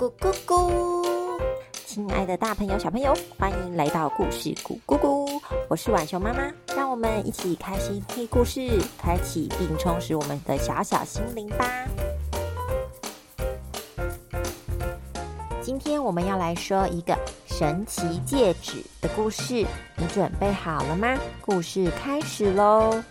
[0.00, 1.38] 咕咕咕！
[1.84, 5.38] 亲爱的大朋友、小朋友，欢迎来到故事咕咕咕！
[5.68, 8.66] 我是浣熊妈妈，让我们一起开心听故事，
[8.96, 11.86] 开启并充实我们的小小心灵吧。
[15.60, 17.14] 今天我们要来说一个
[17.44, 21.14] 神奇戒指的故事，你准备好了吗？
[21.42, 23.04] 故事开始喽！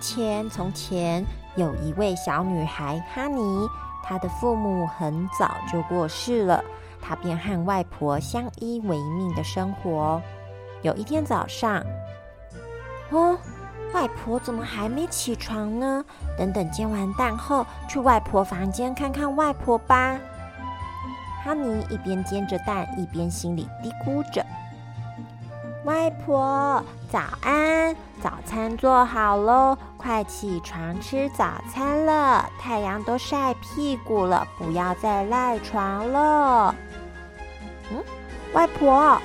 [0.00, 1.24] 前，从前
[1.56, 3.68] 有一位小女孩哈尼，
[4.02, 6.64] 她的父母很早就过世了，
[7.00, 10.20] 她便和外婆相依为命的生活。
[10.82, 11.84] 有一天早上，
[13.10, 13.38] 哦，
[13.92, 16.04] 外婆怎么还没起床呢？
[16.38, 20.18] 等等煎完蛋后，去外婆房间看看外婆吧。
[21.44, 24.44] 哈尼一边煎着蛋，一边心里嘀咕着。
[25.84, 27.96] 外婆，早安！
[28.22, 32.46] 早餐做好喽，快起床吃早餐了。
[32.60, 36.74] 太阳都晒屁股了，不要再赖床了。
[37.90, 38.04] 嗯，
[38.52, 39.18] 外婆，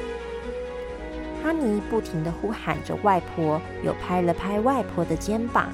[1.43, 5.67] 哈尼不停的呼喊着外婆，又拍了拍外婆的肩膀，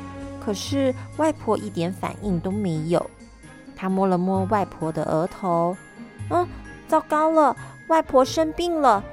[0.44, 3.08] 可是外婆一点反应都没有。
[3.76, 5.78] 他摸了摸外婆的额头，
[6.32, 6.48] 嗯，
[6.88, 7.56] 糟糕了，
[7.88, 9.04] 外婆生病了。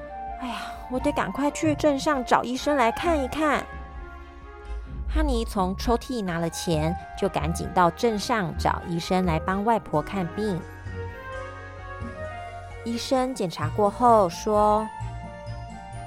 [0.41, 0.57] 哎呀！
[0.91, 3.65] 我得赶快去镇上找医生来看一看。
[5.09, 10.61] 哈尼从抽屉拿了钱，就赶紧到镇上找医生来帮外婆看病。
[12.85, 14.87] 医生检查过后说：“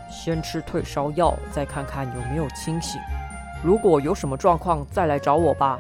[0.10, 3.00] 先吃退烧药，再看看有没有清醒。
[3.64, 5.80] 如果有什么状况，再来找我吧。”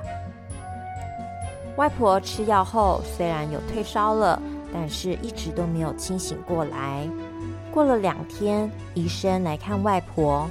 [1.77, 4.39] 外婆吃药后虽然有退烧了，
[4.73, 7.07] 但是一直都没有清醒过来。
[7.72, 10.50] 过了两天，医生来看外婆。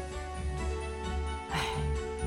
[1.53, 1.59] 唉，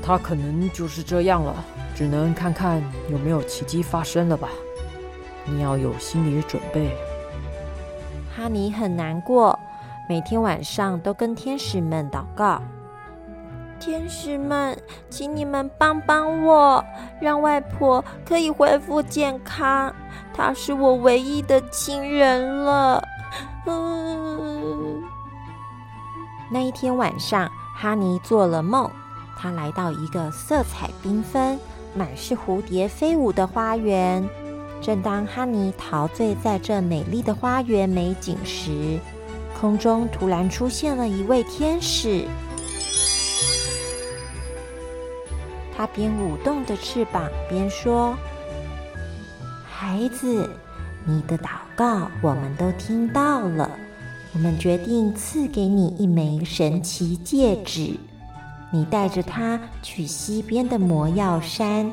[0.00, 1.52] 她可能就是这样了，
[1.94, 2.80] 只能看看
[3.10, 4.48] 有没有奇迹发生了吧。
[5.44, 6.96] 你要有心理准备。
[8.34, 9.58] 哈尼很难过，
[10.08, 12.62] 每天晚上都跟天使们祷告
[13.78, 14.78] ：“天使们，
[15.10, 16.84] 请你们帮帮我，
[17.20, 19.94] 让外婆可以恢复健康。
[20.32, 23.02] 她是我唯一的亲人了。”
[23.66, 24.53] 嗯，
[26.50, 28.90] 那一天晚上，哈尼做了梦，
[29.36, 31.58] 他来到一个色彩缤纷、
[31.94, 34.28] 满是蝴蝶飞舞的花园。
[34.80, 38.98] 正当哈尼陶醉在这美丽的花园美景时，
[39.58, 42.26] 空中突然出现了一位天使。
[45.76, 48.14] 他边舞动着翅膀边说
[49.68, 50.48] ：“孩子。”
[51.06, 53.70] 你的祷告我们都听到了，
[54.34, 57.96] 我们决定赐给你一枚神奇戒指。
[58.70, 61.90] 你带着它去西边的魔药山，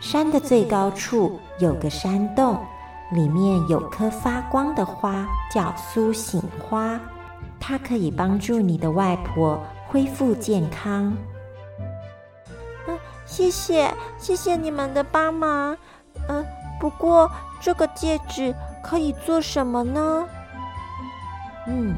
[0.00, 2.58] 山的最高处有个山洞，
[3.10, 7.00] 里面有颗发光的花，叫苏醒花，
[7.58, 11.12] 它可以帮助你的外婆恢复健康。
[12.86, 12.96] 嗯，
[13.26, 15.76] 谢谢，谢谢你们的帮忙。
[16.28, 16.44] 嗯。
[16.78, 17.30] 不过，
[17.60, 20.24] 这个戒指可以做什么呢？
[21.66, 21.94] 嗯，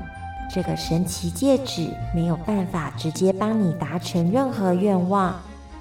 [0.53, 5.34] 这个神奇戒指没有办法直接帮你达成任何愿望，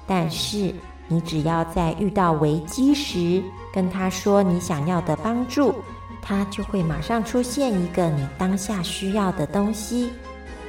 [0.06, 0.74] 但是
[1.08, 5.74] 你只要在遇到危机时跟他说你想要的帮助，
[6.22, 10.12] 他就会马上出现一个你当下需要的东西。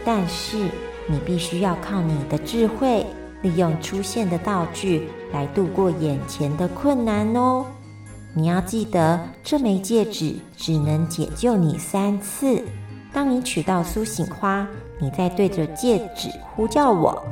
[0.06, 0.58] 但是
[1.08, 3.06] 你必须要靠你的智慧，
[3.42, 7.66] 利用出现的道具来度过眼前的困难哦。
[8.34, 12.62] 你要记得，这枚戒指只能解救你三次。
[13.14, 17.24] 当你取到苏醒花，你再对着戒指呼叫我，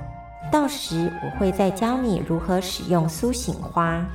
[0.52, 4.06] 到时我会再教你如何使用苏醒花。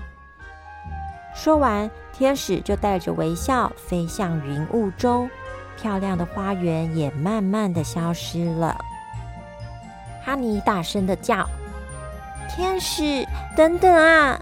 [1.34, 5.28] 说完，天使就带着微笑飞向云雾中，
[5.76, 8.76] 漂亮的花园也慢慢的消失了。
[10.24, 11.46] 哈尼大声的叫
[12.48, 13.26] ：“天使，
[13.56, 14.40] 等等啊！”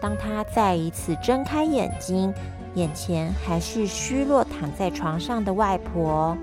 [0.00, 2.32] 当他再一次睁开眼睛，
[2.74, 6.36] 眼前还是虚弱躺在床上的外婆。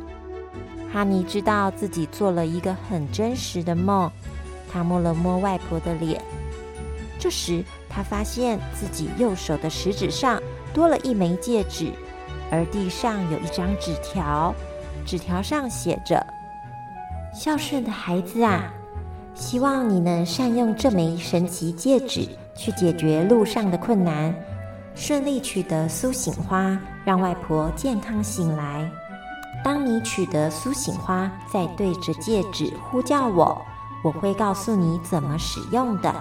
[0.91, 4.11] 哈尼知道自己做了一个很真实的梦。
[4.71, 6.21] 他摸了摸外婆的脸，
[7.19, 10.41] 这时他发现自己右手的食指上
[10.73, 11.91] 多了一枚戒指，
[12.49, 14.55] 而地上有一张纸条，
[15.05, 16.25] 纸条上写着
[17.35, 18.71] ：“孝顺的孩子啊，
[19.33, 24.35] 希望你能善用这枚神奇戒指。”去解决路上的困难，
[24.93, 28.89] 顺利取得苏醒花，让外婆健康醒来。
[29.63, 33.61] 当你取得苏醒花，再对着戒指呼叫我，
[34.03, 36.13] 我会告诉你怎么使用的。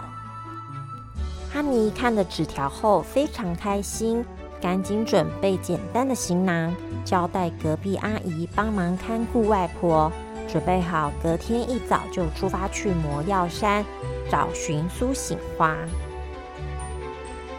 [1.53, 4.25] 哈尼看了纸条后非常开心，
[4.61, 6.75] 赶紧准备简单的行囊，
[7.05, 10.13] 交代隔壁阿姨帮忙看顾外婆，
[10.47, 13.85] 准备好隔天一早就出发去魔药山
[14.31, 15.77] 找寻苏醒花。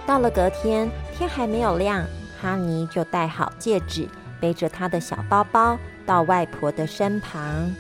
[0.06, 2.06] 到了隔天，天还没有亮，
[2.42, 4.08] 哈尼就戴好戒指。
[4.40, 7.72] 背着他的小包包到外婆的身旁。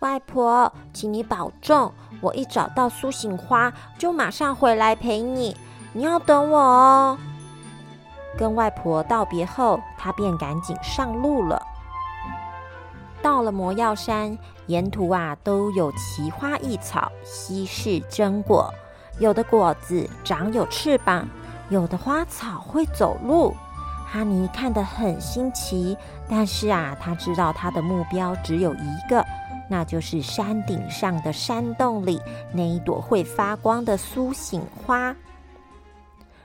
[0.00, 5.56] 外婆，请你保重，我一找到苏醒花就马上回来陪你，
[5.92, 7.18] 你要等我哦。
[8.36, 11.62] 跟外婆道别后，他便赶紧上路了。
[13.22, 14.36] 到了魔药山，
[14.66, 18.74] 沿途啊都有奇花异草，稀世珍果。
[19.18, 21.28] 有的果子长有翅膀，
[21.68, 23.54] 有的花草会走路。
[24.06, 25.96] 哈尼看得很新奇，
[26.28, 29.24] 但是啊，他知道他的目标只有一个，
[29.70, 32.20] 那就是山顶上的山洞里
[32.52, 35.16] 那一朵会发光的苏醒花。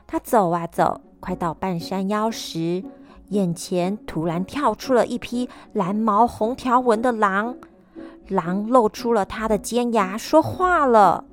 [0.05, 2.81] 他走啊走，快到半山腰时，
[3.29, 7.55] 眼前突然跳出了一匹蓝毛红条纹的狼，
[8.29, 11.25] 狼露出了它的尖牙，说话了：“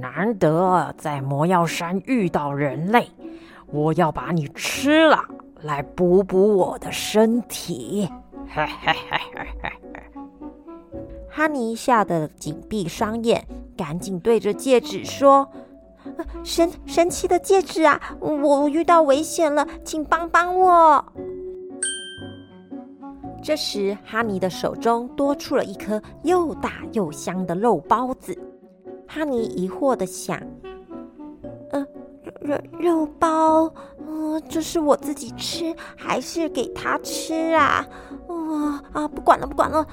[0.00, 3.08] 难得在魔药山遇到人类。”
[3.68, 5.24] 我要把你吃了，
[5.62, 8.08] 来补补我的身体。
[11.28, 13.44] 哈尼吓得紧闭双眼，
[13.76, 15.46] 赶紧对着戒指说
[16.44, 21.04] ：“神神奇的戒指啊，我遇到危险了，请帮帮我。”
[23.42, 28.38] 这时，哈尼的手中多出了一颗又大又香的肉包子。
[29.06, 30.40] 哈尼疑惑的想。
[31.70, 31.86] 呃
[32.40, 33.72] 肉肉包，
[34.06, 37.86] 嗯，这是我自己吃还是给他吃啊？
[38.28, 39.86] 啊啊，不管了，不管了。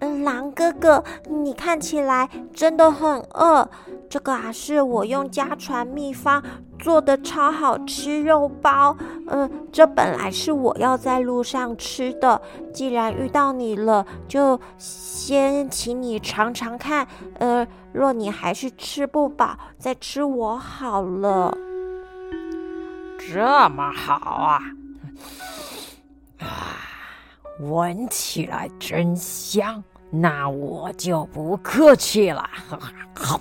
[0.00, 3.68] 嗯，狼哥哥，你看起来真的很饿。
[4.08, 6.42] 这个啊，是我用家传秘方
[6.78, 8.96] 做的超好吃肉包。
[9.26, 12.40] 嗯，这本来是我要在路上吃的，
[12.72, 17.06] 既然遇到你了，就先请你尝尝看。
[17.38, 21.56] 呃，若你还是吃不饱，再吃我好了。
[23.18, 24.60] 这么好啊！
[26.38, 26.75] 啊。
[27.60, 32.44] 闻起来真香，那我就不客气了。
[33.14, 33.40] 好，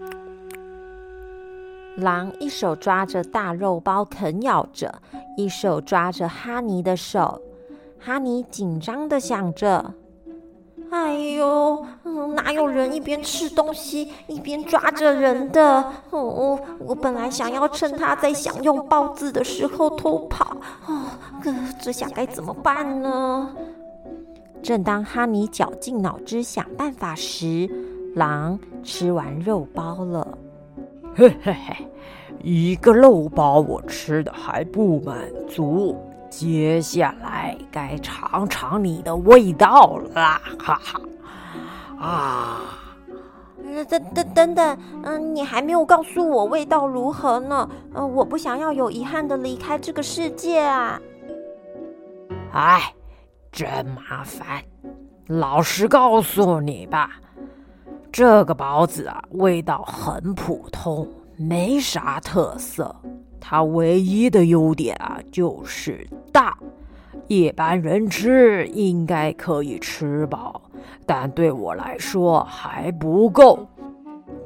[1.96, 4.94] 狼一手抓着大肉包啃咬着，
[5.36, 7.40] 一手抓着哈尼的手。
[7.98, 9.94] 哈尼紧张的想着。
[10.92, 11.86] 哎呦，
[12.34, 15.82] 哪有人一边吃东西一边抓着人的？
[16.10, 20.54] 哦，我本来想要趁他在享用包子的时候偷跑，
[20.86, 21.04] 哦，
[21.80, 23.50] 这下该怎么办呢？
[24.62, 27.66] 正当哈尼绞尽脑汁想办法时，
[28.14, 30.36] 狼吃完肉包了。
[31.14, 31.88] 嘿嘿嘿，
[32.42, 35.16] 一个肉包我吃的还不满
[35.48, 35.96] 足。
[36.32, 41.00] 接下来该尝尝你的味道啦，哈哈！
[42.00, 42.60] 啊，
[43.86, 47.68] 等等等等，嗯，你还没有告诉我味道如何呢？
[47.94, 50.98] 嗯，我不想要有遗憾的离开这个世界啊！
[52.54, 52.94] 哎，
[53.52, 54.62] 真麻烦。
[55.26, 57.10] 老实告诉你吧，
[58.10, 62.96] 这个包子啊，味道很普通，没啥特色。
[63.44, 66.56] 它唯一的优点啊，就是大，
[67.26, 70.62] 一般人吃应该可以吃饱，
[71.04, 73.68] 但对我来说还不够。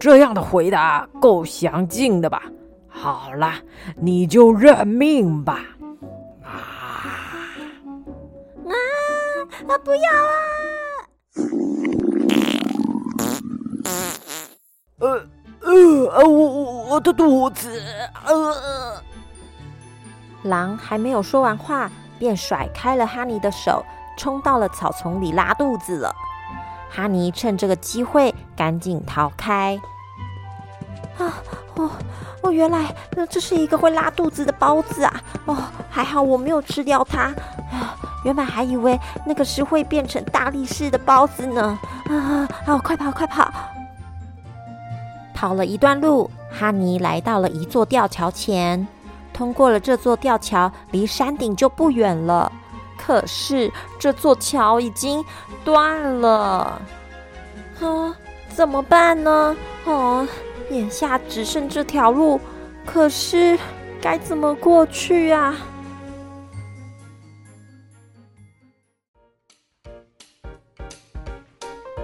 [0.00, 2.42] 这样的回答够详尽的吧？
[2.88, 3.52] 好了，
[3.96, 5.60] 你就认命吧。
[6.42, 7.12] 啊啊
[9.68, 9.78] 啊！
[9.84, 10.34] 不要啊！
[14.98, 15.22] 呃。
[15.68, 17.82] 呃，我我我的肚子，
[18.24, 18.85] 呃。
[20.46, 23.84] 狼还没有说完话，便甩开了哈尼的手，
[24.16, 26.14] 冲到了草丛里拉肚子了。
[26.88, 29.78] 哈尼趁这个机会赶紧逃开。
[31.18, 31.34] 啊，
[31.74, 31.90] 哦
[32.42, 32.94] 哦，原来
[33.28, 35.20] 这是一个会拉肚子的包子啊！
[35.46, 35.56] 哦，
[35.90, 37.22] 还好我没有吃掉它。
[37.22, 41.78] 啊，原本还以为那个是会变成大力士的包子呢。
[42.08, 43.50] 啊啊，快跑快跑！
[45.34, 48.86] 跑了一段路，哈尼来到了一座吊桥前。
[49.36, 52.50] 通过了这座吊桥，离山顶就不远了。
[52.96, 55.22] 可是这座桥已经
[55.62, 56.80] 断了，
[57.80, 58.16] 啊，
[58.48, 59.54] 怎么办呢？
[59.84, 60.26] 哦，
[60.70, 62.40] 眼下只剩这条路，
[62.86, 63.58] 可是
[64.00, 65.54] 该怎么过去啊？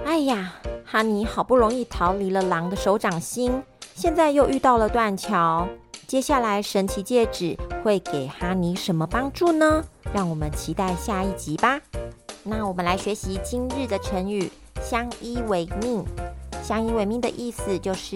[0.05, 0.53] 哎呀，
[0.85, 3.63] 哈尼好不容易逃离了狼的手掌心，
[3.95, 5.67] 现在又遇到了断桥。
[6.13, 9.83] 接下来神奇戒指会给哈尼什么帮助呢？
[10.13, 11.81] 让我们期待下一集吧。
[12.43, 16.05] 那我们来学习今日的成语“相依为命”。
[16.61, 18.15] 相依为命的意思就是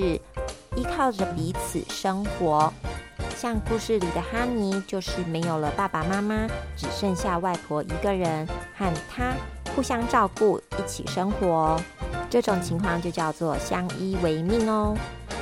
[0.76, 2.72] 依靠着彼此生活。
[3.36, 9.34] 像故事里的哈尼，就是没有了爸爸妈妈，只剩下外婆一个人和他
[9.76, 11.82] 互相照顾，一起生活。
[12.30, 14.96] 这种情况就叫做相依为命哦。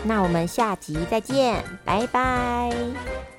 [0.06, 3.35] 那我们下集再见，拜拜。